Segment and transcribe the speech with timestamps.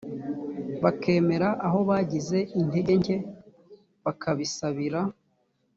[0.83, 3.17] bakemera aho bagize intege nke
[4.03, 5.01] bakabisabira